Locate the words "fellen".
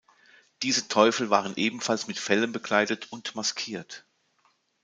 2.17-2.51